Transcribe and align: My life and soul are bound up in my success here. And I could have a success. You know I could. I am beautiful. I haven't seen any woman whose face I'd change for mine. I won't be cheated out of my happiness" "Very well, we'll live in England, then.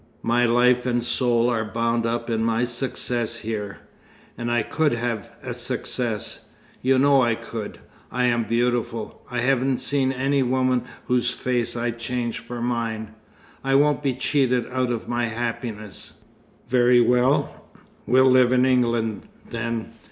My 0.23 0.45
life 0.47 0.87
and 0.87 1.03
soul 1.03 1.47
are 1.47 1.63
bound 1.63 2.07
up 2.07 2.27
in 2.27 2.43
my 2.43 2.65
success 2.65 3.35
here. 3.35 3.81
And 4.35 4.49
I 4.51 4.63
could 4.63 4.93
have 4.93 5.29
a 5.43 5.53
success. 5.53 6.45
You 6.81 6.97
know 6.97 7.21
I 7.21 7.35
could. 7.35 7.77
I 8.11 8.23
am 8.25 8.45
beautiful. 8.45 9.21
I 9.29 9.41
haven't 9.41 9.77
seen 9.77 10.11
any 10.11 10.41
woman 10.41 10.85
whose 11.05 11.29
face 11.29 11.75
I'd 11.75 11.99
change 11.99 12.39
for 12.39 12.59
mine. 12.63 13.13
I 13.63 13.75
won't 13.75 14.01
be 14.01 14.15
cheated 14.15 14.67
out 14.71 14.89
of 14.89 15.07
my 15.07 15.27
happiness" 15.27 16.13
"Very 16.67 16.99
well, 16.99 17.63
we'll 18.07 18.25
live 18.25 18.51
in 18.51 18.65
England, 18.65 19.27
then. 19.51 19.93